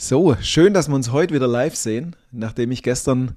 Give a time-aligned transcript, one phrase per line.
[0.00, 3.34] So, schön, dass wir uns heute wieder live sehen, nachdem ich gestern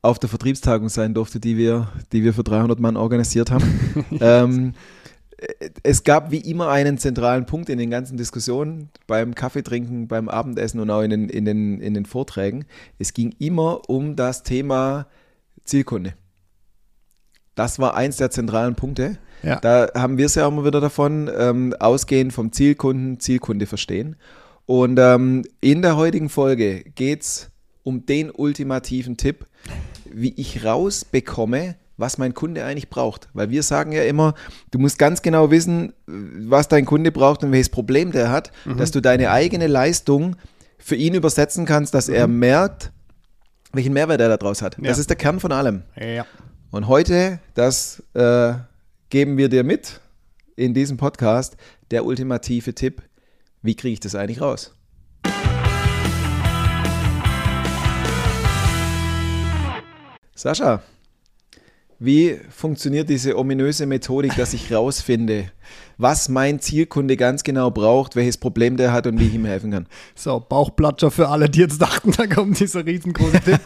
[0.00, 4.06] auf der Vertriebstagung sein durfte, die wir, die wir für 300 Mann organisiert haben.
[4.22, 4.72] ähm,
[5.82, 10.80] es gab wie immer einen zentralen Punkt in den ganzen Diskussionen, beim Kaffeetrinken, beim Abendessen
[10.80, 12.64] und auch in den, in den, in den Vorträgen.
[12.98, 15.08] Es ging immer um das Thema
[15.62, 16.14] Zielkunde.
[17.54, 19.18] Das war eins der zentralen Punkte.
[19.42, 19.60] Ja.
[19.60, 24.16] Da haben wir es ja auch immer wieder davon, ähm, ausgehend vom Zielkunden, Zielkunde verstehen.
[24.72, 27.50] Und ähm, in der heutigen Folge geht es
[27.82, 29.44] um den ultimativen Tipp,
[30.10, 33.28] wie ich rausbekomme, was mein Kunde eigentlich braucht.
[33.34, 34.32] Weil wir sagen ja immer,
[34.70, 38.78] du musst ganz genau wissen, was dein Kunde braucht und welches Problem der hat, mhm.
[38.78, 40.36] dass du deine eigene Leistung
[40.78, 42.14] für ihn übersetzen kannst, dass mhm.
[42.14, 42.92] er merkt,
[43.74, 44.78] welchen Mehrwert er daraus hat.
[44.78, 44.84] Ja.
[44.84, 45.82] Das ist der Kern von allem.
[46.00, 46.24] Ja.
[46.70, 48.54] Und heute, das äh,
[49.10, 50.00] geben wir dir mit
[50.56, 51.58] in diesem Podcast,
[51.90, 53.02] der ultimative Tipp,
[53.62, 54.74] wie kriege ich das eigentlich raus?
[60.34, 60.82] Sascha,
[62.00, 65.52] wie funktioniert diese ominöse Methodik, dass ich rausfinde,
[65.98, 69.70] was mein Zielkunde ganz genau braucht, welches Problem der hat und wie ich ihm helfen
[69.70, 69.86] kann?
[70.16, 73.60] So, Bauchplatscher für alle, die jetzt dachten, da kommt dieser riesengroße Tipp.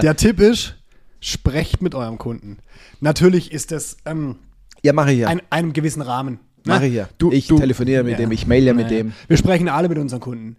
[0.00, 0.76] der Tipp ist,
[1.18, 2.58] sprecht mit eurem Kunden.
[3.00, 4.36] Natürlich ist es ähm,
[4.82, 5.28] ja, mache ich ja.
[5.28, 6.40] Ein, einem gewissen Rahmen.
[6.64, 7.08] Mache ich ja.
[7.18, 8.18] Du, ich du, telefoniere mit ja.
[8.18, 9.12] dem, ich mail ja mit dem.
[9.28, 10.56] Wir sprechen alle mit unseren Kunden.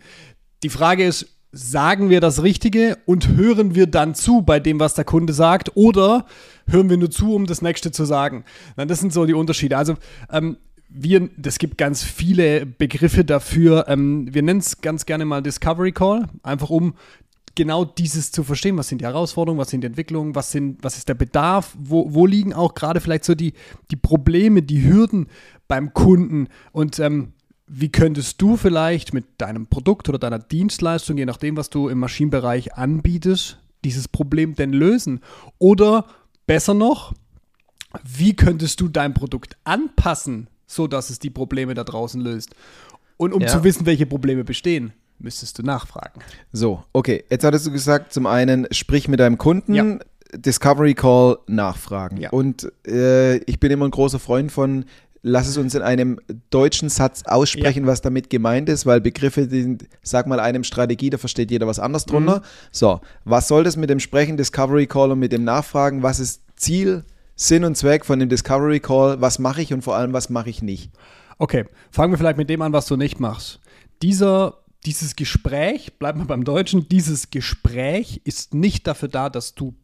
[0.64, 4.94] Die Frage ist, sagen wir das Richtige und hören wir dann zu bei dem, was
[4.94, 6.26] der Kunde sagt, oder
[6.68, 8.46] hören wir nur zu, um das nächste zu sagen?
[8.76, 9.78] Das sind so die Unterschiede.
[9.78, 9.96] Also
[10.32, 10.58] ähm,
[10.88, 13.86] wir, das gibt ganz viele Begriffe dafür.
[13.88, 16.94] Ähm, wir nennen es ganz gerne mal Discovery Call, einfach um
[17.56, 18.78] genau dieses zu verstehen.
[18.78, 22.14] Was sind die Herausforderungen, was sind die Entwicklungen, was, sind, was ist der Bedarf, wo,
[22.14, 23.54] wo liegen auch gerade vielleicht so die,
[23.90, 25.28] die Probleme, die Hürden
[25.72, 27.32] beim Kunden und ähm,
[27.66, 32.00] wie könntest du vielleicht mit deinem Produkt oder deiner Dienstleistung, je nachdem, was du im
[32.00, 35.22] Maschinenbereich anbietest, dieses Problem denn lösen?
[35.60, 36.08] Oder
[36.46, 37.14] besser noch,
[38.04, 42.54] wie könntest du dein Produkt anpassen, sodass es die Probleme da draußen löst?
[43.16, 43.48] Und um ja.
[43.48, 46.20] zu wissen, welche Probleme bestehen, müsstest du nachfragen.
[46.52, 47.24] So, okay.
[47.30, 49.74] Jetzt hattest du gesagt, zum einen, sprich mit deinem Kunden.
[49.74, 50.00] Ja.
[50.34, 52.18] Discovery Call nachfragen.
[52.18, 52.32] Ja.
[52.32, 54.84] Und äh, ich bin immer ein großer Freund von
[55.24, 57.88] lass es uns in einem deutschen Satz aussprechen, ja.
[57.88, 61.80] was damit gemeint ist, weil Begriffe sind, sag mal, einem Strategie, da versteht jeder was
[61.80, 62.38] anderes drunter.
[62.38, 62.44] Mhm.
[62.72, 66.04] So, was soll das mit dem Sprechen, Discovery Call und mit dem Nachfragen?
[66.04, 67.04] Was ist Ziel,
[67.36, 69.22] Sinn und Zweck von dem Discovery Call?
[69.22, 70.92] Was mache ich und vor allem, was mache ich nicht?
[71.38, 73.60] Okay, fangen wir vielleicht mit dem an, was du nicht machst.
[74.02, 79.76] Dieser dieses Gespräch, bleiben wir beim Deutschen, dieses Gespräch ist nicht dafür da, dass du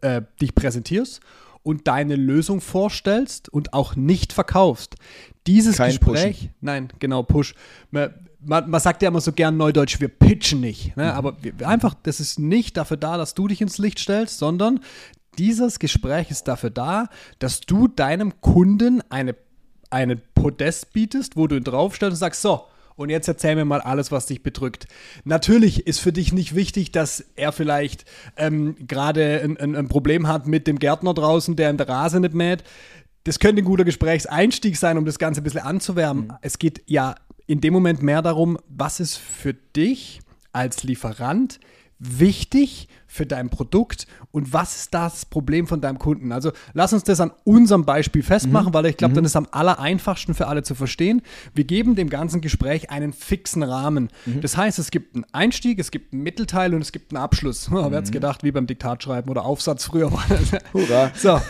[0.00, 1.20] äh, dich präsentierst
[1.68, 4.94] und deine Lösung vorstellst und auch nicht verkaufst.
[5.46, 6.54] Dieses Kein Gespräch, pushen.
[6.62, 7.54] nein, genau, Push.
[7.90, 10.96] Man, man, man, sagt ja immer so gern neudeutsch, wir pitchen nicht.
[10.96, 11.04] Ne?
[11.04, 11.10] Mhm.
[11.10, 14.80] Aber wir, einfach, das ist nicht dafür da, dass du dich ins Licht stellst, sondern
[15.36, 17.08] dieses Gespräch ist dafür da,
[17.38, 19.36] dass du deinem Kunden eine,
[19.90, 22.64] eine Podest bietest, wo du ihn draufstellst und sagst, so,
[22.98, 24.88] und jetzt erzähl mir mal alles, was dich bedrückt.
[25.24, 28.04] Natürlich ist für dich nicht wichtig, dass er vielleicht
[28.36, 32.18] ähm, gerade ein, ein, ein Problem hat mit dem Gärtner draußen, der in der Rase
[32.18, 32.64] nicht mäht.
[33.22, 36.24] Das könnte ein guter Gesprächseinstieg sein, um das Ganze ein bisschen anzuwärmen.
[36.24, 36.32] Mhm.
[36.42, 37.14] Es geht ja
[37.46, 40.20] in dem Moment mehr darum, was ist für dich
[40.52, 41.60] als Lieferant
[41.98, 46.30] wichtig für dein Produkt und was ist das Problem von deinem Kunden?
[46.30, 48.74] Also lass uns das an unserem Beispiel festmachen, mhm.
[48.74, 49.16] weil ich glaube, mhm.
[49.16, 51.22] dann ist am aller einfachsten für alle zu verstehen.
[51.54, 54.10] Wir geben dem ganzen Gespräch einen fixen Rahmen.
[54.26, 54.42] Mhm.
[54.42, 57.68] Das heißt, es gibt einen Einstieg, es gibt einen Mittelteil und es gibt einen Abschluss.
[57.72, 60.24] Oh, Wer hat es gedacht, wie beim Diktatschreiben oder Aufsatz früher war.
[60.72, 61.10] Hurra.
[61.18, 61.40] So.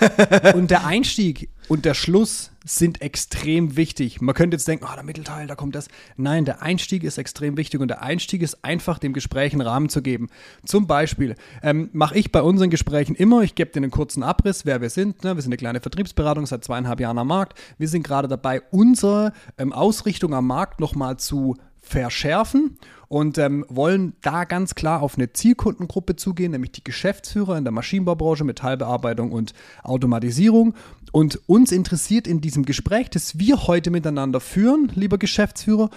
[0.55, 4.21] Und der Einstieg und der Schluss sind extrem wichtig.
[4.21, 5.89] Man könnte jetzt denken, oh, der Mittelteil, da kommt das.
[6.17, 9.89] Nein, der Einstieg ist extrem wichtig und der Einstieg ist einfach dem Gespräch einen Rahmen
[9.89, 10.29] zu geben.
[10.65, 14.67] Zum Beispiel ähm, mache ich bei unseren Gesprächen immer, ich gebe dir einen kurzen Abriss,
[14.67, 15.25] wer wir sind.
[15.25, 15.35] Ne?
[15.35, 17.59] Wir sind eine kleine Vertriebsberatung seit zweieinhalb Jahren am Markt.
[17.79, 21.57] Wir sind gerade dabei, unsere ähm, Ausrichtung am Markt nochmal zu
[21.89, 22.79] verschärfen
[23.09, 27.73] und ähm, wollen da ganz klar auf eine Zielkundengruppe zugehen, nämlich die Geschäftsführer in der
[27.73, 30.75] Maschinenbaubranche, Metallbearbeitung und Automatisierung.
[31.11, 35.89] Und uns interessiert in diesem Gespräch, das wir heute miteinander führen, lieber Geschäftsführer,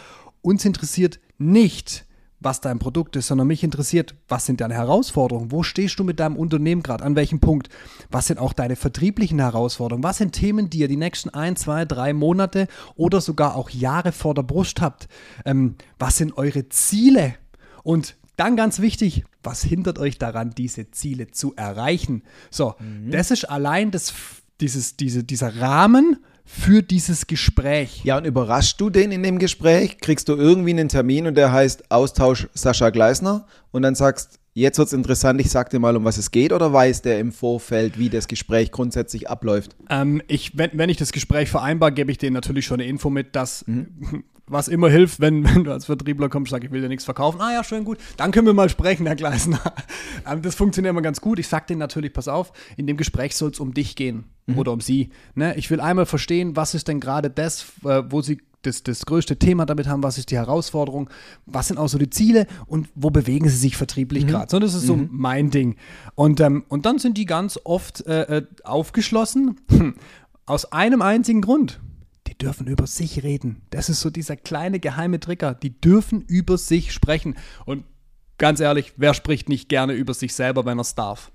[0.41, 2.05] uns interessiert nicht,
[2.41, 5.51] was dein Produkt ist, sondern mich interessiert, was sind deine Herausforderungen?
[5.51, 7.03] Wo stehst du mit deinem Unternehmen gerade?
[7.03, 7.69] An welchem Punkt?
[8.09, 10.03] Was sind auch deine vertrieblichen Herausforderungen?
[10.03, 14.11] Was sind Themen, die ihr die nächsten ein, zwei, drei Monate oder sogar auch Jahre
[14.11, 15.07] vor der Brust habt?
[15.45, 17.35] Ähm, was sind eure Ziele?
[17.83, 22.23] Und dann ganz wichtig, was hindert euch daran, diese Ziele zu erreichen?
[22.49, 23.11] So, mhm.
[23.11, 24.13] das ist allein das,
[24.59, 26.17] dieses, diese, dieser Rahmen
[26.51, 28.01] für dieses Gespräch.
[28.03, 29.99] Ja, und überraschst du den in dem Gespräch?
[29.99, 34.77] Kriegst du irgendwie einen Termin und der heißt Austausch Sascha Gleisner und dann sagst, jetzt
[34.77, 37.31] wird es interessant, ich sag dir mal, um was es geht oder weiß der im
[37.31, 39.77] Vorfeld, wie das Gespräch grundsätzlich abläuft?
[39.89, 43.09] Ähm, ich, wenn, wenn ich das Gespräch vereinbar, gebe ich denen natürlich schon eine Info
[43.09, 44.25] mit, dass mhm.
[44.51, 47.41] Was immer hilft, wenn, wenn du als Vertriebler kommst, sag ich will dir nichts verkaufen.
[47.41, 49.61] Ah ja, schön gut, dann können wir mal sprechen, Herr Gleisner.
[50.27, 51.39] Ähm, das funktioniert immer ganz gut.
[51.39, 54.59] Ich sag denen natürlich, pass auf, in dem Gespräch soll es um dich gehen mhm.
[54.59, 55.09] oder um sie.
[55.33, 55.55] Ne?
[55.55, 59.37] Ich will einmal verstehen, was ist denn gerade das, äh, wo sie das, das größte
[59.37, 61.09] Thema damit haben, was ist die Herausforderung,
[61.45, 64.29] was sind auch so die Ziele und wo bewegen sie sich vertrieblich mhm.
[64.29, 64.51] gerade.
[64.51, 65.09] So, das ist so mhm.
[65.11, 65.75] mein Ding.
[66.15, 69.59] Und, ähm, und dann sind die ganz oft äh, äh aufgeschlossen,
[70.45, 71.79] aus einem einzigen Grund.
[72.31, 73.61] Die dürfen über sich reden.
[73.71, 75.53] Das ist so dieser kleine geheime Trigger.
[75.53, 77.35] Die dürfen über sich sprechen.
[77.65, 77.83] Und
[78.37, 81.31] ganz ehrlich, wer spricht nicht gerne über sich selber, wenn er es darf?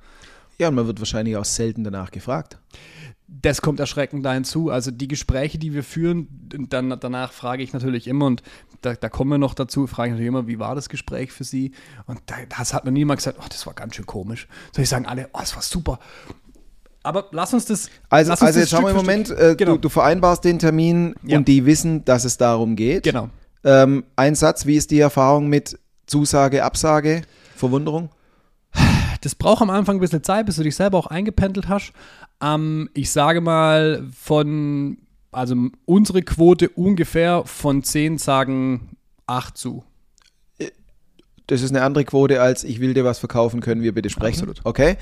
[0.59, 2.59] Ja, und man wird wahrscheinlich auch selten danach gefragt
[3.29, 4.71] das kommt erschreckend da hinzu.
[4.71, 6.29] Also die Gespräche, die wir führen,
[6.69, 8.43] dann danach frage ich natürlich immer, und
[8.83, 11.45] da, da kommen wir noch dazu, frage ich natürlich immer, wie war das Gespräch für
[11.45, 11.73] Sie?
[12.07, 12.21] Und
[12.57, 14.47] das hat noch niemand gesagt, oh, das war ganz schön komisch.
[14.73, 15.99] Soll ich sagen alle, oh, das war super.
[17.07, 17.89] Aber lass uns das.
[18.11, 19.73] Also, uns also jetzt schauen wir im Moment, äh, genau.
[19.73, 21.39] du, du, vereinbarst den Termin ja.
[21.39, 23.05] und die wissen, dass es darum geht.
[23.05, 23.31] Genau.
[23.65, 27.23] Ähm, ein Satz, wie ist die Erfahrung mit Zusage, Absage,
[27.55, 28.11] Verwunderung?
[29.23, 31.93] Das braucht am Anfang ein bisschen Zeit, bis du dich selber auch eingependelt hast.
[32.41, 34.99] Ähm, ich sage mal, von,
[35.33, 39.85] also unsere Quote ungefähr von 10 sagen 8 zu.
[41.49, 44.41] Das ist eine andere Quote als ich will dir was verkaufen, können wir bitte sprechen.
[44.41, 44.61] Absolut.
[44.65, 44.97] Okay.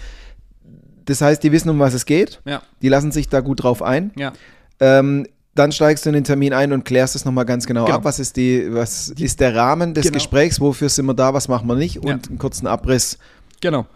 [1.07, 2.41] Das heißt, die wissen, um was es geht.
[2.45, 2.63] Ja.
[2.83, 4.13] Die lassen sich da gut drauf ein.
[4.17, 4.33] Ja.
[4.81, 7.99] Ähm, dann steigst du in den Termin ein und klärst es nochmal ganz genau, genau,
[7.99, 8.05] ab.
[8.05, 10.15] Was ist die, was die, ist der Rahmen des genau.
[10.15, 10.61] Gesprächs?
[10.61, 11.33] Wofür sind wir da?
[11.33, 11.99] Was machen wir nicht?
[11.99, 12.19] Und ja.
[12.29, 13.19] einen kurzen Abriss.
[13.61, 13.87] Genau.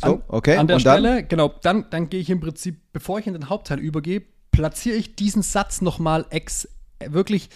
[0.00, 0.56] So, okay.
[0.56, 1.28] An der und Stelle, dann?
[1.28, 4.22] genau, dann, dann gehe ich im Prinzip, bevor ich in den Hauptteil übergehe,
[4.52, 6.68] platziere ich diesen Satz nochmal ex,
[7.04, 7.48] wirklich,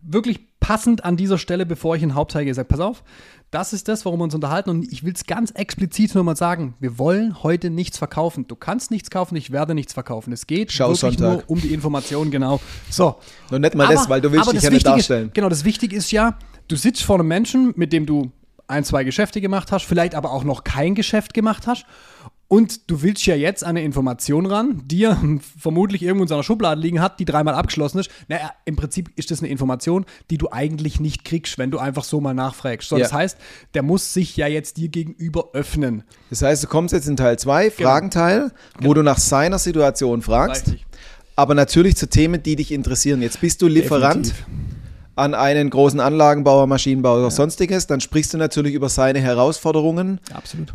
[0.00, 3.02] wirklich passend an dieser Stelle, bevor ich in den Hauptteil gehe, sage, pass auf,
[3.50, 6.74] das ist das, worum wir uns unterhalten und ich will es ganz explizit nochmal sagen,
[6.80, 8.46] wir wollen heute nichts verkaufen.
[8.46, 10.32] Du kannst nichts kaufen, ich werde nichts verkaufen.
[10.32, 11.20] Es geht Schau wirklich Sonntag.
[11.20, 12.60] nur um die Information, genau.
[12.90, 13.16] So.
[13.50, 15.28] Nur nicht mal aber, das, weil du willst dich ja nicht darstellen.
[15.28, 18.30] Ist, genau, das Wichtige ist ja, du sitzt vor einem Menschen, mit dem du
[18.66, 21.86] ein, zwei Geschäfte gemacht hast, vielleicht aber auch noch kein Geschäft gemacht hast.
[22.50, 25.18] Und du willst ja jetzt eine Information ran, die er
[25.58, 28.10] vermutlich irgendwo in seiner Schublade liegen hat, die dreimal abgeschlossen ist.
[28.28, 32.04] Naja, im Prinzip ist das eine Information, die du eigentlich nicht kriegst, wenn du einfach
[32.04, 32.88] so mal nachfragst.
[32.88, 33.02] So, ja.
[33.02, 33.38] Das heißt,
[33.74, 36.04] der muss sich ja jetzt dir gegenüber öffnen.
[36.30, 37.90] Das heißt, du kommst jetzt in Teil 2, genau.
[37.90, 38.94] Fragenteil, wo genau.
[38.94, 40.68] du nach seiner Situation fragst.
[40.68, 40.86] Richtig.
[41.36, 43.20] Aber natürlich zu Themen, die dich interessieren.
[43.20, 44.26] Jetzt bist du Lieferant.
[44.26, 44.46] Definitiv
[45.18, 47.30] an einen großen Anlagenbauer, Maschinenbauer oder ja.
[47.30, 50.20] sonstiges, dann sprichst du natürlich über seine Herausforderungen.
[50.32, 50.74] Absolut.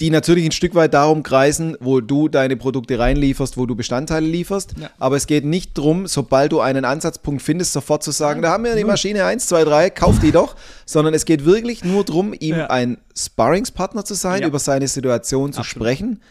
[0.00, 4.26] Die natürlich ein Stück weit darum kreisen, wo du deine Produkte reinlieferst, wo du Bestandteile
[4.26, 4.74] lieferst.
[4.80, 4.90] Ja.
[4.98, 8.48] Aber es geht nicht darum, sobald du einen Ansatzpunkt findest, sofort zu sagen, ja.
[8.48, 10.56] da haben wir die Maschine 1, 2, 3, kauf die doch.
[10.86, 15.60] Sondern es geht wirklich nur darum, ihm ein Sparringspartner zu sein, über seine Situation zu
[15.60, 15.86] Absolut.
[15.86, 16.22] sprechen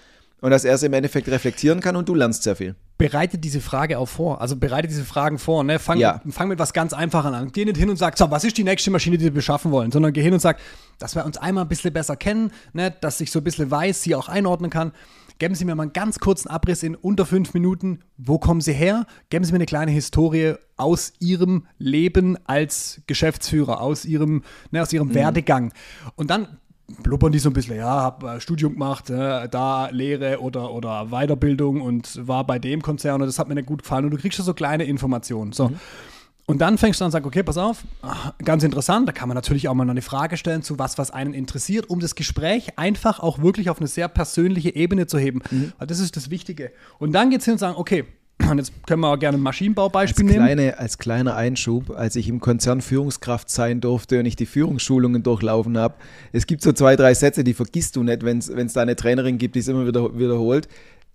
[0.42, 2.76] und dass er es im Endeffekt reflektieren kann und du lernst sehr viel.
[3.00, 4.42] Bereite diese Frage auch vor.
[4.42, 5.64] Also bereite diese Fragen vor.
[5.64, 5.80] Ne?
[5.80, 6.22] Fang, ja.
[6.30, 7.52] fang mit was ganz Einfachem an.
[7.54, 9.90] Geh nicht hin und sag, so, was ist die nächste Maschine, die wir beschaffen wollen,
[9.92, 10.60] sondern geh hin und sag,
[11.00, 12.94] dass wir uns einmal ein bisschen besser kennen, ne?
[13.00, 14.92] dass ich so ein bisschen weiß, sie auch einordnen kann.
[15.40, 18.02] Geben Sie mir mal einen ganz kurzen Abriss in unter fünf Minuten.
[18.18, 19.06] Wo kommen Sie her?
[19.30, 24.92] Geben Sie mir eine kleine Historie aus Ihrem Leben als Geschäftsführer, aus Ihrem, ne, aus
[24.92, 25.16] Ihrem mhm.
[25.16, 25.72] Werdegang.
[26.18, 26.60] Und dann
[27.04, 31.08] blubbern die so ein bisschen, ja, habe äh, Studium gemacht, äh, da Lehre oder, oder
[31.10, 34.18] Weiterbildung und war bei dem Konzern und das hat mir nicht gut gefallen und du
[34.18, 35.52] kriegst schon so kleine Informationen.
[35.52, 35.70] So.
[35.70, 35.80] Mhm.
[36.50, 37.84] Und dann fängst du an und sagst, okay, pass auf,
[38.44, 41.12] ganz interessant, da kann man natürlich auch mal noch eine Frage stellen zu was, was
[41.12, 45.44] einen interessiert, um das Gespräch einfach auch wirklich auf eine sehr persönliche Ebene zu heben.
[45.52, 45.74] Mhm.
[45.78, 46.72] Weil das ist das Wichtige.
[46.98, 48.06] Und dann geht es hin und sagen, okay,
[48.48, 50.74] und jetzt können wir auch gerne ein Maschinenbaubeispiel als kleine, nehmen.
[50.76, 55.78] Als kleiner Einschub, als ich im Konzern Führungskraft sein durfte und ich die Führungsschulungen durchlaufen
[55.78, 55.96] habe,
[56.32, 59.38] es gibt so zwei, drei Sätze, die vergisst du nicht, wenn es da eine Trainerin
[59.38, 60.68] gibt, die es immer wieder wiederholt.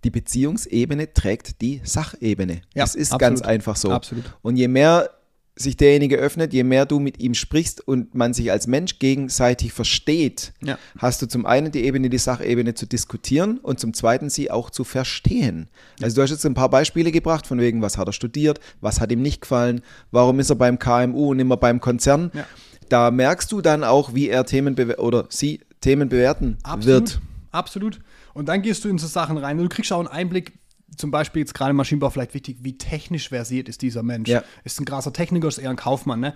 [0.03, 2.61] Die Beziehungsebene trägt die Sachebene.
[2.75, 3.19] Ja, das ist absolut.
[3.19, 3.89] ganz einfach so.
[3.89, 4.25] Absolut.
[4.43, 5.09] Und je mehr
[5.57, 9.71] sich derjenige öffnet, je mehr du mit ihm sprichst und man sich als Mensch gegenseitig
[9.71, 10.77] versteht, ja.
[10.97, 14.69] hast du zum einen die Ebene, die Sachebene zu diskutieren und zum zweiten sie auch
[14.69, 15.69] zu verstehen.
[15.99, 16.05] Ja.
[16.05, 18.99] Also du hast jetzt ein paar Beispiele gebracht, von wegen, was hat er studiert, was
[18.99, 19.81] hat ihm nicht gefallen,
[20.11, 22.31] warum ist er beim KMU und immer beim Konzern.
[22.33, 22.45] Ja.
[22.89, 26.85] Da merkst du dann auch, wie er Themen oder sie Themen bewerten Absolut.
[26.87, 27.21] wird.
[27.51, 27.99] Absolut.
[28.33, 29.57] Und dann gehst du in so Sachen rein.
[29.57, 30.53] Du kriegst auch einen Einblick,
[30.97, 34.29] zum Beispiel jetzt gerade im Maschinenbau vielleicht wichtig, wie technisch versiert ist dieser Mensch.
[34.29, 34.43] Ja.
[34.63, 36.19] Ist ein krasser Techniker, ist eher ein Kaufmann.
[36.19, 36.35] Ne?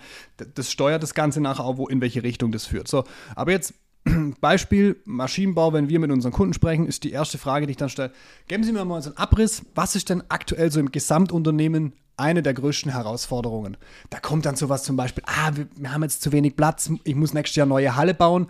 [0.56, 2.88] Das steuert das Ganze nachher auch, wo, in welche Richtung das führt.
[2.88, 3.04] So,
[3.36, 3.74] aber jetzt
[4.42, 7.90] Beispiel Maschinenbau, wenn wir mit unseren Kunden sprechen, ist die erste Frage, die ich dann
[7.90, 8.12] stelle.
[8.48, 9.64] Geben Sie mir mal so einen Abriss.
[9.76, 13.78] Was ist denn aktuell so im Gesamtunternehmen eine der größten Herausforderungen?
[14.10, 17.16] Da kommt dann sowas zum Beispiel, ah, wir, wir haben jetzt zu wenig Platz, ich
[17.16, 18.48] muss nächstes Jahr neue Halle bauen.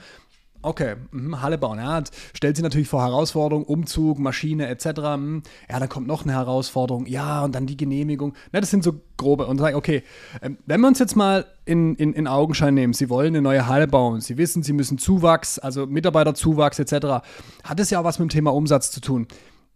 [0.62, 2.04] Okay, mhm, Halle bauen, ja.
[2.34, 4.86] Stellt sie natürlich vor Herausforderungen, Umzug, Maschine etc.
[5.18, 5.44] Mhm.
[5.70, 8.34] Ja, dann kommt noch eine Herausforderung, ja, und dann die Genehmigung.
[8.52, 9.48] Na, das sind so grobe.
[9.48, 10.04] Und sagen, okay,
[10.42, 13.68] ähm, wenn wir uns jetzt mal in, in, in Augenschein nehmen, Sie wollen eine neue
[13.68, 17.24] Halle bauen, Sie wissen, Sie müssen Zuwachs, also Mitarbeiterzuwachs etc.,
[17.64, 19.28] hat es ja auch was mit dem Thema Umsatz zu tun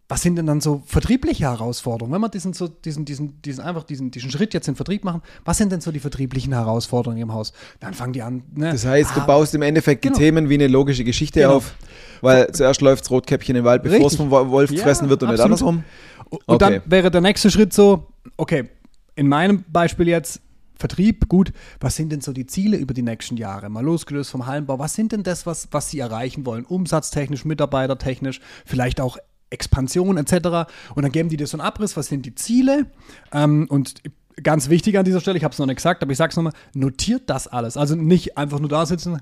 [0.06, 2.12] was sind denn dann so vertriebliche Herausforderungen?
[2.12, 5.22] Wenn wir diesen, so, diesen, diesen, diesen, einfach diesen, diesen Schritt jetzt in Vertrieb machen,
[5.44, 7.54] was sind denn so die vertrieblichen Herausforderungen im Haus?
[7.80, 8.42] Dann fangen die an.
[8.54, 8.72] Ne?
[8.72, 10.16] Das heißt, ah, du baust im Endeffekt genau.
[10.16, 11.56] die Themen wie eine logische Geschichte genau.
[11.56, 11.74] auf,
[12.20, 15.50] weil zuerst läuft Rotkäppchen im Wald, bevor es vom Wolf gefressen ja, wird und absolut.
[15.50, 15.84] nicht andersrum.
[16.28, 16.80] Und okay.
[16.80, 18.06] dann wäre der nächste Schritt so,
[18.36, 18.68] okay,
[19.14, 20.40] in meinem Beispiel jetzt,
[20.76, 23.70] Vertrieb, gut, was sind denn so die Ziele über die nächsten Jahre?
[23.70, 26.64] Mal losgelöst vom Hallenbau, was sind denn das, was, was Sie erreichen wollen?
[26.64, 29.16] Umsatztechnisch, mitarbeitertechnisch, vielleicht auch
[29.50, 30.70] Expansion etc.
[30.94, 32.86] Und dann geben die dir so einen Abriss, was sind die Ziele?
[33.32, 34.02] Ähm, und
[34.42, 36.36] ganz wichtig an dieser Stelle, ich habe es noch nicht gesagt, aber ich sage es
[36.36, 37.76] nochmal, notiert das alles.
[37.76, 39.20] Also nicht einfach nur da sitzen,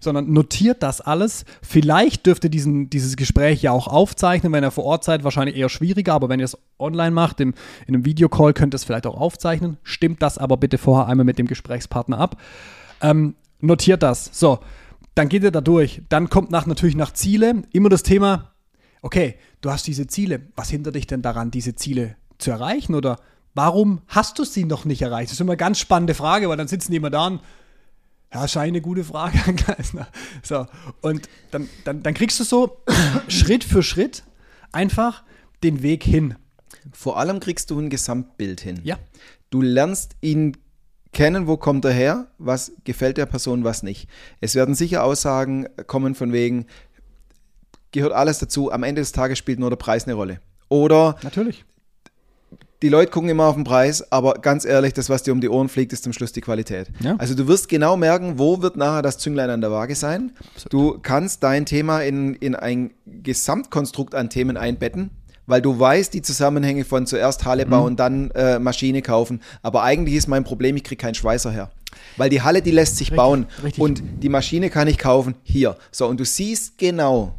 [0.00, 1.44] sondern notiert das alles.
[1.62, 5.56] Vielleicht dürft ihr diesen, dieses Gespräch ja auch aufzeichnen, wenn ihr vor Ort seid, wahrscheinlich
[5.56, 7.54] eher schwieriger, aber wenn ihr es online macht, im,
[7.86, 9.78] in einem Videocall könnt ihr es vielleicht auch aufzeichnen.
[9.82, 12.40] Stimmt das aber bitte vorher einmal mit dem Gesprächspartner ab.
[13.00, 14.30] Ähm, notiert das.
[14.32, 14.60] So,
[15.14, 16.02] dann geht ihr da durch.
[16.08, 18.52] Dann kommt nach, natürlich nach Ziele immer das Thema,
[19.06, 20.42] okay, du hast diese Ziele.
[20.56, 22.94] Was hindert dich denn daran, diese Ziele zu erreichen?
[22.94, 23.20] Oder
[23.54, 25.30] warum hast du sie noch nicht erreicht?
[25.30, 27.40] Das ist immer eine ganz spannende Frage, weil dann sitzen die immer da und
[28.34, 29.38] ja, scheint eine gute Frage,
[30.42, 30.66] So,
[31.00, 32.82] und dann, dann, dann kriegst du so
[33.28, 34.24] Schritt für Schritt
[34.72, 35.22] einfach
[35.62, 36.34] den Weg hin.
[36.92, 38.80] Vor allem kriegst du ein Gesamtbild hin.
[38.82, 38.98] Ja.
[39.50, 40.56] Du lernst ihn
[41.12, 44.08] kennen, wo kommt er her, was gefällt der Person, was nicht.
[44.40, 46.66] Es werden sicher Aussagen kommen von wegen,
[47.96, 48.72] gehört alles dazu.
[48.72, 50.40] Am Ende des Tages spielt nur der Preis eine Rolle.
[50.68, 51.64] Oder natürlich.
[52.82, 55.48] Die Leute gucken immer auf den Preis, aber ganz ehrlich, das, was dir um die
[55.48, 56.88] Ohren fliegt, ist zum Schluss die Qualität.
[57.00, 57.16] Ja.
[57.16, 60.32] Also du wirst genau merken, wo wird nachher das Zünglein an der Waage sein.
[60.54, 60.72] Absolut.
[60.72, 65.10] Du kannst dein Thema in, in ein Gesamtkonstrukt an Themen einbetten,
[65.46, 67.96] weil du weißt die Zusammenhänge von zuerst Halle bauen, mhm.
[67.96, 69.40] dann äh, Maschine kaufen.
[69.62, 71.70] Aber eigentlich ist mein Problem, ich kriege keinen Schweißer her.
[72.18, 73.82] Weil die Halle, die lässt sich richtig, bauen richtig.
[73.82, 75.76] und die Maschine kann ich kaufen hier.
[75.90, 77.34] So, und du siehst genau,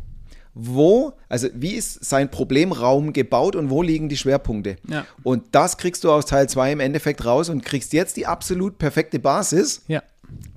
[0.59, 4.77] wo, also wie ist sein Problemraum gebaut und wo liegen die Schwerpunkte.
[4.87, 5.05] Ja.
[5.23, 8.79] Und das kriegst du aus Teil 2 im Endeffekt raus und kriegst jetzt die absolut
[8.79, 9.83] perfekte Basis.
[9.87, 10.01] Ja.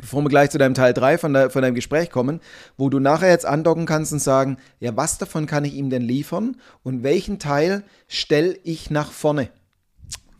[0.00, 2.40] Bevor wir gleich zu deinem Teil 3 von, von deinem Gespräch kommen,
[2.76, 6.02] wo du nachher jetzt andocken kannst und sagen, ja, was davon kann ich ihm denn
[6.02, 9.50] liefern und welchen Teil stelle ich nach vorne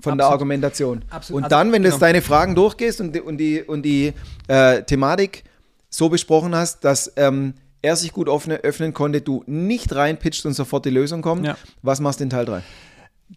[0.01, 0.19] von Absolut.
[0.19, 1.05] der Argumentation.
[1.11, 1.37] Absolut.
[1.37, 1.95] Und also, dann, wenn genau.
[1.95, 4.15] du deine Fragen durchgehst und die, und die, und die
[4.49, 5.45] äh, Thematik
[5.91, 10.53] so besprochen hast, dass ähm, er sich gut öffne, öffnen konnte, du nicht reinpitcht und
[10.53, 11.47] sofort die Lösung kommt.
[11.47, 11.57] Ja.
[11.83, 12.63] Was machst du in Teil 3?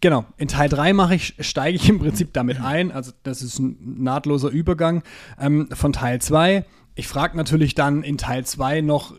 [0.02, 2.92] Genau, in Teil 3 mache ich, steige ich im Prinzip damit ein.
[2.92, 5.04] Also das ist ein nahtloser Übergang
[5.40, 6.66] ähm, von Teil 2.
[6.96, 9.16] Ich frage natürlich dann in Teil 2 noch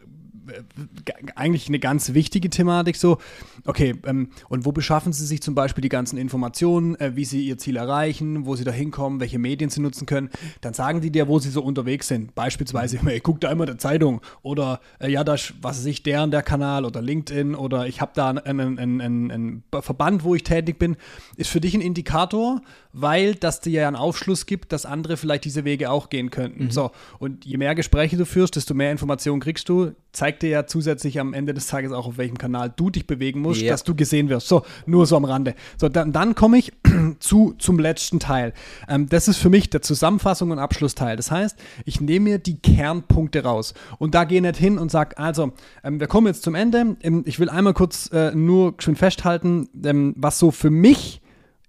[1.35, 3.19] eigentlich eine ganz wichtige Thematik so.
[3.67, 7.47] Okay, ähm, und wo beschaffen Sie sich zum Beispiel die ganzen Informationen, äh, wie Sie
[7.47, 10.31] Ihr Ziel erreichen, wo Sie da hinkommen, welche Medien Sie nutzen können?
[10.61, 12.35] Dann sagen die dir, wo Sie so unterwegs sind.
[12.35, 16.23] Beispielsweise, hey, guck da immer der Zeitung oder äh, ja, da was weiß ich, der
[16.23, 20.35] und der Kanal oder LinkedIn oder ich habe da einen, einen, einen, einen, Verband, wo
[20.35, 20.97] ich tätig bin.
[21.37, 22.63] Ist für dich ein Indikator,
[22.95, 26.65] weil das dir ja einen Aufschluss gibt, dass andere vielleicht diese Wege auch gehen könnten.
[26.65, 26.71] Mhm.
[26.71, 29.93] So, und je mehr Gespräche du führst, desto mehr Informationen kriegst du.
[30.13, 33.41] Zeigt dir ja zusätzlich am Ende des Tages auch, auf welchem Kanal du dich bewegen
[33.41, 33.73] musst, ja.
[33.73, 34.47] dass du gesehen wirst.
[34.47, 35.57] So, nur so am Rande.
[35.77, 36.73] So, dann, dann komme ich
[37.19, 38.53] zu, zum letzten Teil.
[38.89, 41.17] Ähm, das ist für mich der Zusammenfassung und Abschlussteil.
[41.17, 44.93] Das heißt, ich nehme mir die Kernpunkte raus und da gehe ich nicht hin und
[44.93, 46.97] sage, also, ähm, wir kommen jetzt zum Ende.
[47.03, 51.23] Ähm, ich will einmal kurz äh, nur schön festhalten, ähm, was so für mich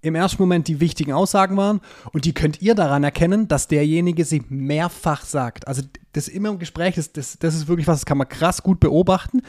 [0.06, 1.82] im ersten Moment die wichtigen Aussagen waren
[2.14, 5.68] und die könnt ihr daran erkennen, dass derjenige sie mehrfach sagt.
[5.68, 5.82] Also
[6.14, 8.80] das immer im Gespräch, das, das, das ist wirklich was, das kann man krass gut
[8.80, 9.42] beobachten.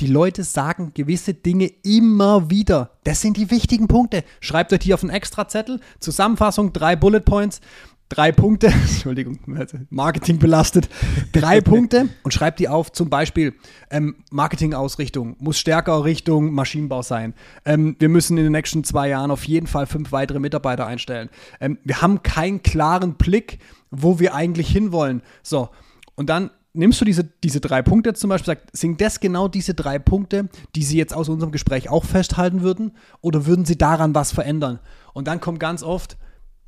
[0.00, 2.92] Die Leute sagen gewisse Dinge immer wieder.
[3.02, 4.24] Das sind die wichtigen Punkte.
[4.40, 5.80] Schreibt euch die auf einen Extrazettel.
[6.00, 7.60] Zusammenfassung, drei Bullet Points
[8.08, 9.38] drei Punkte, Entschuldigung,
[9.90, 10.88] Marketing belastet,
[11.32, 13.54] drei Punkte und schreibt die auf, zum Beispiel
[13.90, 17.34] ähm, Marketingausrichtung muss stärker Richtung Maschinenbau sein.
[17.64, 21.30] Ähm, wir müssen in den nächsten zwei Jahren auf jeden Fall fünf weitere Mitarbeiter einstellen.
[21.60, 23.58] Ähm, wir haben keinen klaren Blick,
[23.90, 25.22] wo wir eigentlich hinwollen.
[25.42, 25.70] So,
[26.14, 29.74] und dann nimmst du diese, diese drei Punkte zum Beispiel, sagt, sind das genau diese
[29.74, 32.92] drei Punkte, die Sie jetzt aus unserem Gespräch auch festhalten würden?
[33.20, 34.80] Oder würden Sie daran was verändern?
[35.12, 36.18] Und dann kommt ganz oft,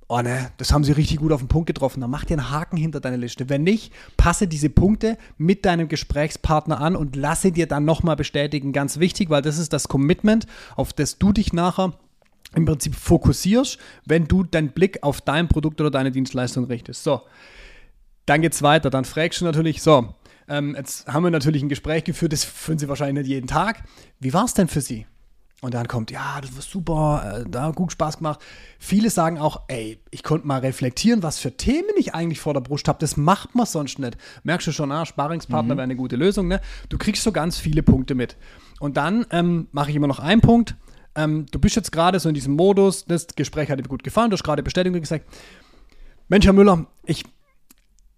[0.09, 2.51] oh ne, das haben sie richtig gut auf den Punkt getroffen, dann mach dir einen
[2.51, 3.49] Haken hinter deine Liste.
[3.49, 8.73] Wenn nicht, passe diese Punkte mit deinem Gesprächspartner an und lasse dir dann nochmal bestätigen.
[8.73, 10.47] Ganz wichtig, weil das ist das Commitment,
[10.77, 11.93] auf das du dich nachher
[12.55, 17.03] im Prinzip fokussierst, wenn du deinen Blick auf dein Produkt oder deine Dienstleistung richtest.
[17.03, 17.23] So,
[18.25, 18.91] dann geht's weiter.
[18.91, 20.15] Dann fragst du natürlich, so,
[20.49, 23.83] ähm, jetzt haben wir natürlich ein Gespräch geführt, das führen Sie wahrscheinlich nicht jeden Tag.
[24.21, 25.07] Wie war es denn für Sie?
[25.63, 28.41] Und dann kommt, ja, das war super, äh, da hat gut Spaß gemacht.
[28.79, 32.61] Viele sagen auch, ey, ich konnte mal reflektieren, was für Themen ich eigentlich vor der
[32.61, 32.99] Brust habe.
[33.01, 34.19] Das macht man sonst nicht.
[34.43, 35.79] Merkst du schon, ah, Sparingspartner mhm.
[35.79, 36.61] wäre eine gute Lösung, ne?
[36.91, 38.37] Du kriegst so ganz viele Punkte mit.
[38.81, 40.77] Und dann ähm, mache ich immer noch einen Punkt.
[41.15, 44.29] Ähm, du bist jetzt gerade so in diesem Modus, das Gespräch hat dir gut gefallen,
[44.31, 45.25] du hast gerade Bestätigung gesagt.
[46.29, 47.25] Mensch, Herr Müller, ich,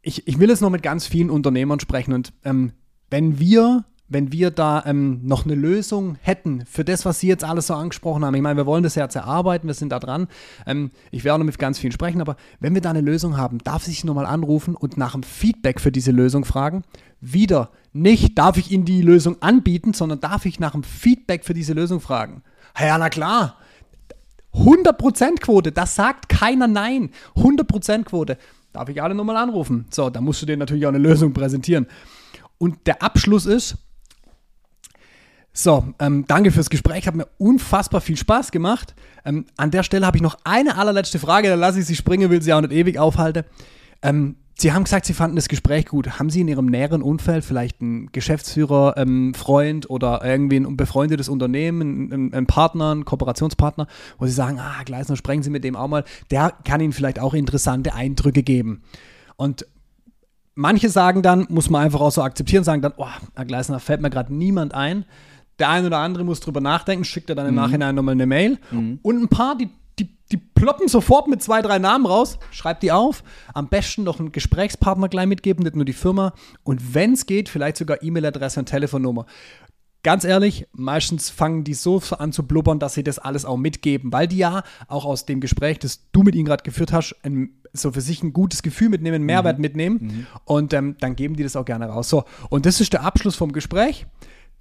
[0.02, 2.73] ich, ich will jetzt noch mit ganz vielen Unternehmern sprechen und ähm,
[3.11, 7.45] wenn wir wenn wir da ähm, noch eine Lösung hätten für das, was Sie jetzt
[7.45, 8.35] alles so angesprochen haben.
[8.35, 10.29] Ich meine, wir wollen das jetzt erarbeiten, wir sind da dran.
[10.67, 13.59] Ähm, ich werde noch mit ganz vielen sprechen, aber wenn wir da eine Lösung haben,
[13.59, 16.85] darf ich Sie nochmal anrufen und nach dem Feedback für diese Lösung fragen.
[17.21, 21.55] Wieder nicht, darf ich Ihnen die Lösung anbieten, sondern darf ich nach dem Feedback für
[21.55, 22.43] diese Lösung fragen.
[22.79, 23.57] Ja, na klar.
[24.55, 27.11] 100% Quote, das sagt keiner Nein.
[27.37, 28.38] 100% Quote.
[28.73, 29.87] Darf ich alle nochmal anrufen?
[29.91, 31.87] So, da musst du dir natürlich auch eine Lösung präsentieren.
[32.59, 33.77] Und der Abschluss ist,
[35.61, 38.95] so, ähm, danke fürs Gespräch, hat mir unfassbar viel Spaß gemacht.
[39.25, 42.31] Ähm, an der Stelle habe ich noch eine allerletzte Frage, dann lasse ich Sie springen,
[42.31, 43.43] will Sie auch nicht ewig aufhalten.
[44.00, 46.21] Ähm, Sie haben gesagt, Sie fanden das Gespräch gut.
[46.21, 51.29] Haben Sie in Ihrem näheren Umfeld vielleicht einen Geschäftsführer, ähm, Freund oder irgendwie ein befreundetes
[51.29, 55.75] Unternehmen, einen, einen, Partner, einen Kooperationspartner, wo Sie sagen, ah, Gleisner, sprechen Sie mit dem
[55.75, 56.05] auch mal.
[56.31, 58.85] Der kann Ihnen vielleicht auch interessante Eindrücke geben.
[59.35, 59.67] Und
[60.55, 64.00] manche sagen dann, muss man einfach auch so akzeptieren, sagen dann, oh, Herr Gleisner, fällt
[64.00, 65.05] mir gerade niemand ein.
[65.59, 67.61] Der eine oder andere muss drüber nachdenken, schickt er dann im mhm.
[67.61, 68.59] Nachhinein nochmal eine Mail.
[68.71, 69.00] Mhm.
[69.03, 72.93] Und ein paar, die, die, die ploppen sofort mit zwei, drei Namen raus, schreibt die
[72.93, 73.25] auf.
[73.55, 76.33] Am besten noch einen Gesprächspartner gleich mitgeben, nicht nur die Firma.
[76.62, 79.27] Und wenn es geht, vielleicht sogar E-Mail-Adresse und Telefonnummer.
[80.05, 84.12] Ganz ehrlich, meistens fangen die so an zu blubbern, dass sie das alles auch mitgeben,
[84.12, 87.50] weil die ja auch aus dem Gespräch, das du mit ihnen gerade geführt hast, ein,
[87.73, 89.62] so für sich ein gutes Gefühl mitnehmen, Mehrwert mhm.
[89.62, 90.27] mitnehmen mhm.
[90.45, 92.09] und ähm, dann geben die das auch gerne raus.
[92.09, 94.07] So, und das ist der Abschluss vom Gespräch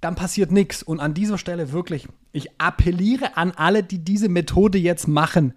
[0.00, 0.82] dann passiert nichts.
[0.82, 5.54] Und an dieser Stelle wirklich, ich appelliere an alle, die diese Methode jetzt machen.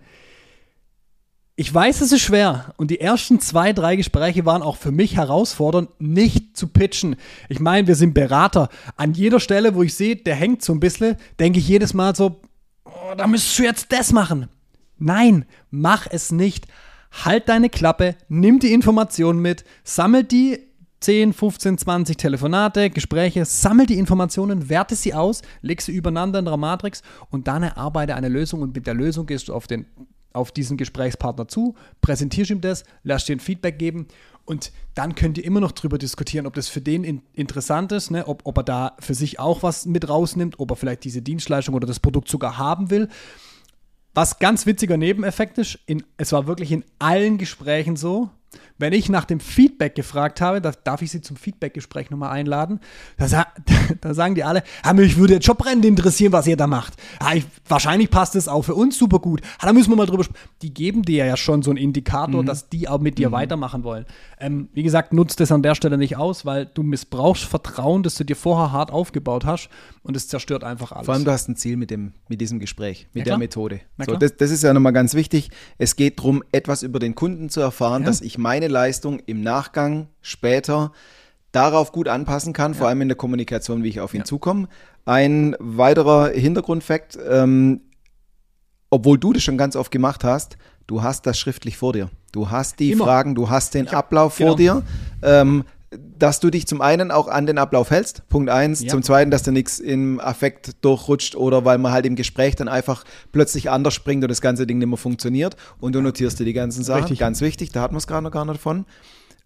[1.55, 5.17] Ich weiß, es ist schwer und die ersten zwei, drei Gespräche waren auch für mich
[5.17, 7.17] herausfordernd, nicht zu pitchen.
[7.49, 8.69] Ich meine, wir sind Berater.
[8.95, 12.15] An jeder Stelle, wo ich sehe, der hängt so ein bisschen, denke ich jedes Mal
[12.15, 12.41] so,
[12.85, 14.47] oh, da müsstest du jetzt das machen.
[14.97, 16.67] Nein, mach es nicht.
[17.11, 20.70] Halt deine Klappe, nimm die Informationen mit, sammel die
[21.01, 26.45] 10, 15, 20 Telefonate, Gespräche, sammel die Informationen, werte sie aus, leg sie übereinander in
[26.45, 29.87] der Matrix und dann erarbeite eine Lösung und mit der Lösung gehst du auf, den,
[30.31, 34.07] auf diesen Gesprächspartner zu, präsentierst ihm das, lass dir ein Feedback geben
[34.45, 38.11] und dann könnt ihr immer noch darüber diskutieren, ob das für den in, interessant ist,
[38.11, 38.27] ne?
[38.27, 41.73] ob, ob er da für sich auch was mit rausnimmt, ob er vielleicht diese Dienstleistung
[41.73, 43.09] oder das Produkt sogar haben will.
[44.13, 48.29] Was ganz witziger Nebeneffekt ist, in, es war wirklich in allen Gesprächen so,
[48.81, 52.79] wenn ich nach dem Feedback gefragt habe, da, darf ich Sie zum Feedbackgespräch nochmal einladen,
[53.17, 53.47] da,
[54.01, 56.93] da, sagen die alle, ah, mich würde jetzt Jobbrennend interessieren, was ihr da macht.
[57.19, 59.41] Ah, ich, wahrscheinlich passt es auch für uns super gut.
[59.59, 60.41] Ah, da müssen wir mal drüber sprechen.
[60.61, 62.47] Die geben dir ja schon so einen Indikator, mhm.
[62.47, 63.33] dass die auch mit dir mhm.
[63.33, 64.05] weitermachen wollen.
[64.39, 68.15] Ähm, wie gesagt, nutzt das an der Stelle nicht aus, weil du missbrauchst Vertrauen, das
[68.15, 69.69] du dir vorher hart aufgebaut hast
[70.03, 71.05] und es zerstört einfach alles.
[71.05, 73.81] Vor allem, du hast ein Ziel mit, dem, mit diesem Gespräch, mit der Methode.
[74.03, 75.51] So, das, das, ist ja nochmal ganz wichtig.
[75.77, 78.07] Es geht darum, etwas über den Kunden zu erfahren, ja.
[78.07, 80.91] dass ich meine Leistung im Nachgang später
[81.51, 82.77] darauf gut anpassen kann, ja.
[82.79, 84.25] vor allem in der Kommunikation, wie ich auf ihn ja.
[84.25, 84.67] zukomme.
[85.05, 87.81] Ein weiterer Hintergrundfakt, ähm,
[88.89, 90.57] obwohl du das schon ganz oft gemacht hast,
[90.87, 92.09] du hast das schriftlich vor dir.
[92.31, 93.05] Du hast die Immer.
[93.05, 94.81] Fragen, du hast den hab, Ablauf vor genau.
[94.81, 94.83] dir.
[95.23, 98.81] Ähm, dass du dich zum einen auch an den Ablauf hältst, Punkt eins.
[98.81, 98.87] Ja.
[98.87, 102.69] Zum zweiten, dass dir nichts im Affekt durchrutscht oder weil man halt im Gespräch dann
[102.69, 106.45] einfach plötzlich anders springt und das ganze Ding nicht mehr funktioniert und du notierst dir
[106.45, 107.03] die ganzen Sachen.
[107.03, 107.19] Richtig.
[107.19, 108.85] Ganz wichtig, da hatten wir es gerade noch gar nicht davon.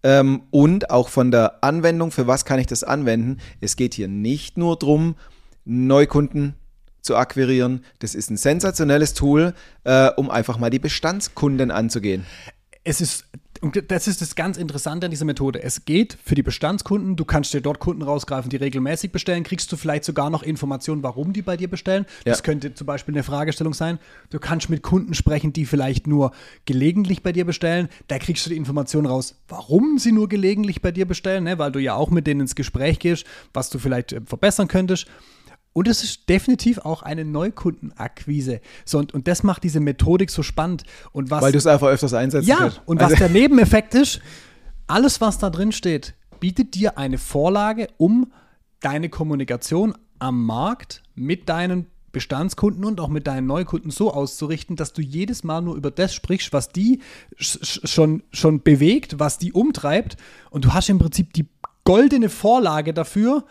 [0.04, 3.38] Ähm, und auch von der Anwendung, für was kann ich das anwenden?
[3.60, 5.16] Es geht hier nicht nur darum,
[5.64, 6.54] Neukunden
[7.00, 7.84] zu akquirieren.
[7.98, 12.24] Das ist ein sensationelles Tool, äh, um einfach mal die Bestandskunden anzugehen.
[12.84, 13.24] Es ist
[13.62, 15.62] und das ist das ganz Interessante an dieser Methode.
[15.62, 19.70] Es geht für die Bestandskunden, du kannst dir dort Kunden rausgreifen, die regelmäßig bestellen, kriegst
[19.70, 22.06] du vielleicht sogar noch Informationen, warum die bei dir bestellen.
[22.24, 22.32] Ja.
[22.32, 23.98] Das könnte zum Beispiel eine Fragestellung sein.
[24.30, 26.32] Du kannst mit Kunden sprechen, die vielleicht nur
[26.64, 27.88] gelegentlich bei dir bestellen.
[28.08, 31.58] Da kriegst du die Informationen raus, warum sie nur gelegentlich bei dir bestellen, ne?
[31.58, 35.06] weil du ja auch mit denen ins Gespräch gehst, was du vielleicht äh, verbessern könntest.
[35.76, 38.60] Und es ist definitiv auch eine Neukundenakquise.
[38.86, 40.84] So, und, und das macht diese Methodik so spannend.
[41.12, 42.48] Und was, Weil du es einfach öfters einsetzt.
[42.48, 44.20] ja, und was der Nebeneffekt ist,
[44.86, 48.32] alles, was da drin steht, bietet dir eine Vorlage, um
[48.80, 54.94] deine Kommunikation am Markt mit deinen Bestandskunden und auch mit deinen Neukunden so auszurichten, dass
[54.94, 57.00] du jedes Mal nur über das sprichst, was die
[57.38, 60.16] sch- schon, schon bewegt, was die umtreibt.
[60.48, 61.46] Und du hast im Prinzip die
[61.84, 63.44] goldene Vorlage dafür,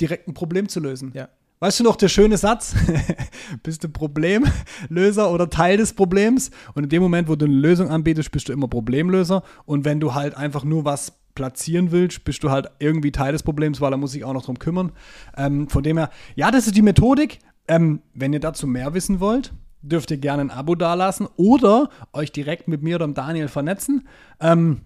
[0.00, 1.12] direkt ein Problem zu lösen.
[1.14, 1.28] Ja.
[1.62, 2.74] Weißt du noch, der schöne Satz?
[3.62, 6.50] bist du Problemlöser oder Teil des Problems?
[6.74, 9.44] Und in dem Moment, wo du eine Lösung anbietest, bist du immer Problemlöser.
[9.64, 13.44] Und wenn du halt einfach nur was platzieren willst, bist du halt irgendwie Teil des
[13.44, 14.90] Problems, weil er muss sich auch noch drum kümmern.
[15.36, 17.38] Ähm, von dem her, ja, das ist die Methodik.
[17.68, 22.32] Ähm, wenn ihr dazu mehr wissen wollt, dürft ihr gerne ein Abo dalassen oder euch
[22.32, 24.08] direkt mit mir oder dem Daniel vernetzen.
[24.40, 24.80] Ähm,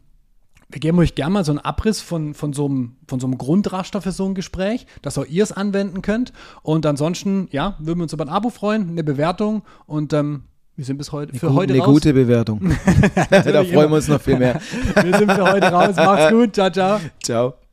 [0.69, 3.39] wir geben euch gerne mal so einen Abriss von, von, so einem, von so einem
[3.39, 6.33] Grundraster für so ein Gespräch, dass auch ihr es anwenden könnt.
[6.63, 10.43] Und ansonsten, ja, würden wir uns über ein Abo freuen, eine Bewertung und ähm,
[10.75, 11.95] wir sind bis heute für Gu- heute eine raus.
[11.95, 12.61] gute Bewertung.
[13.31, 14.61] da freuen wir uns noch viel mehr.
[15.03, 15.97] Wir sind für heute raus.
[15.97, 16.55] Macht's gut.
[16.55, 17.01] Ciao, ciao.
[17.23, 17.66] Ciao.